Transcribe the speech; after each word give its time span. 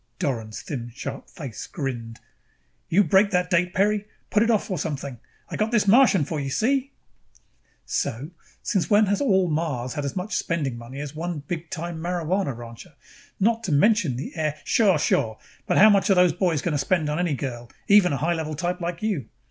Doran's 0.17 0.63
thin 0.63 0.89
sharp 0.95 1.29
face 1.29 1.67
grinned. 1.67 2.19
"You 2.89 3.03
break 3.03 3.29
that 3.29 3.51
date, 3.51 3.71
Peri. 3.71 4.07
Put 4.31 4.41
it 4.41 4.49
off 4.49 4.71
or 4.71 4.79
something. 4.79 5.19
I 5.49 5.55
got 5.55 5.69
this 5.69 5.87
Martian 5.87 6.25
for 6.25 6.39
you, 6.39 6.49
see?" 6.49 6.91
"So? 7.85 8.31
Since 8.63 8.89
when 8.89 9.05
has 9.05 9.21
all 9.21 9.47
Mars 9.47 9.93
had 9.93 10.03
as 10.03 10.15
much 10.15 10.35
spending 10.35 10.75
money 10.75 10.99
as 11.01 11.13
one 11.13 11.41
big 11.47 11.69
time 11.69 12.01
marijuana 12.01 12.57
rancher? 12.57 12.95
Not 13.39 13.63
to 13.65 13.71
mention 13.71 14.15
the 14.15 14.35
heir 14.35 14.55
ap" 14.57 14.61
"Sure, 14.67 14.97
sure. 14.97 15.37
But 15.67 15.77
how 15.77 15.91
much 15.91 16.09
are 16.09 16.15
those 16.15 16.33
boys 16.33 16.63
going 16.63 16.71
to 16.71 16.79
spend 16.79 17.07
on 17.07 17.19
any 17.19 17.35
girl, 17.35 17.69
even 17.87 18.11
a 18.11 18.17
high 18.17 18.33
level 18.33 18.55
type 18.55 18.81
like 18.81 19.03
you? 19.03 19.27